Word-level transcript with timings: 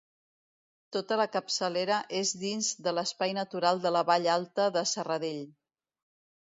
Tota 0.95 1.17
la 1.21 1.27
capçalera 1.35 1.99
és 2.21 2.33
dins 2.45 2.71
de 2.89 2.95
l'espai 3.01 3.37
natural 3.41 3.85
de 3.87 3.95
la 3.99 4.05
Vall 4.11 4.29
Alta 4.41 4.69
de 4.81 4.87
Serradell. 4.97 5.49